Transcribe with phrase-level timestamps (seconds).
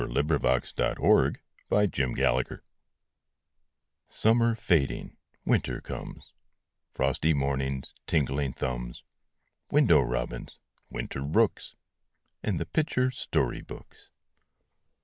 [0.11, 2.63] PICTURE BOOKS IN WINTER
[4.09, 6.33] Summer fading, winter comes
[6.89, 9.03] Frosty mornings, tingling thumbs,
[9.69, 10.57] Window robins,
[10.89, 11.75] winter rooks,
[12.41, 14.09] And the picture story books.